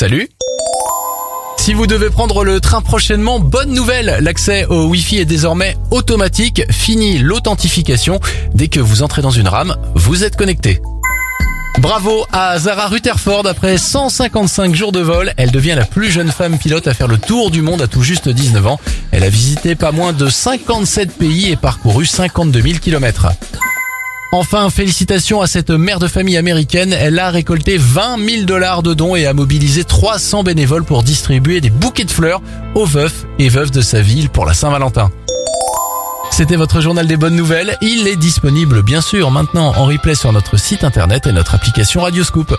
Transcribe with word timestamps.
Salut 0.00 0.30
si 1.58 1.74
vous 1.74 1.86
devez 1.86 2.08
prendre 2.08 2.42
le 2.42 2.58
train 2.58 2.80
prochainement, 2.80 3.38
bonne 3.38 3.74
nouvelle, 3.74 4.16
l'accès 4.22 4.64
au 4.64 4.86
Wi-Fi 4.86 5.18
est 5.18 5.24
désormais 5.26 5.76
automatique, 5.90 6.62
fini 6.72 7.18
l'authentification. 7.18 8.18
Dès 8.54 8.68
que 8.68 8.80
vous 8.80 9.02
entrez 9.02 9.20
dans 9.20 9.30
une 9.30 9.46
rame, 9.46 9.76
vous 9.94 10.24
êtes 10.24 10.36
connecté. 10.36 10.80
Bravo 11.80 12.24
à 12.32 12.58
Zara 12.58 12.86
Rutherford, 12.86 13.46
après 13.46 13.76
155 13.76 14.74
jours 14.74 14.92
de 14.92 15.00
vol, 15.00 15.34
elle 15.36 15.50
devient 15.50 15.74
la 15.76 15.84
plus 15.84 16.10
jeune 16.10 16.30
femme 16.30 16.56
pilote 16.56 16.88
à 16.88 16.94
faire 16.94 17.06
le 17.06 17.18
tour 17.18 17.50
du 17.50 17.60
monde 17.60 17.82
à 17.82 17.86
tout 17.86 18.02
juste 18.02 18.30
19 18.30 18.68
ans. 18.68 18.80
Elle 19.10 19.22
a 19.22 19.28
visité 19.28 19.74
pas 19.74 19.92
moins 19.92 20.14
de 20.14 20.30
57 20.30 21.12
pays 21.12 21.50
et 21.50 21.56
parcouru 21.56 22.06
52 22.06 22.62
000 22.62 22.78
kilomètres. 22.78 23.26
Enfin, 24.32 24.70
félicitations 24.70 25.40
à 25.40 25.48
cette 25.48 25.70
mère 25.70 25.98
de 25.98 26.06
famille 26.06 26.36
américaine. 26.36 26.92
Elle 26.92 27.18
a 27.18 27.30
récolté 27.30 27.76
20 27.78 28.16
000 28.24 28.44
dollars 28.44 28.82
de 28.82 28.94
dons 28.94 29.16
et 29.16 29.26
a 29.26 29.34
mobilisé 29.34 29.82
300 29.82 30.44
bénévoles 30.44 30.84
pour 30.84 31.02
distribuer 31.02 31.60
des 31.60 31.70
bouquets 31.70 32.04
de 32.04 32.10
fleurs 32.12 32.40
aux 32.76 32.86
veufs 32.86 33.26
et 33.40 33.48
veuves 33.48 33.72
de 33.72 33.80
sa 33.80 34.00
ville 34.00 34.30
pour 34.30 34.46
la 34.46 34.54
Saint-Valentin. 34.54 35.10
C'était 36.30 36.56
votre 36.56 36.80
journal 36.80 37.08
des 37.08 37.16
bonnes 37.16 37.34
nouvelles. 37.34 37.76
Il 37.82 38.06
est 38.06 38.16
disponible 38.16 38.82
bien 38.82 39.00
sûr 39.00 39.32
maintenant 39.32 39.74
en 39.76 39.84
replay 39.84 40.14
sur 40.14 40.32
notre 40.32 40.56
site 40.56 40.84
internet 40.84 41.26
et 41.26 41.32
notre 41.32 41.56
application 41.56 42.02
Radioscoop. 42.02 42.54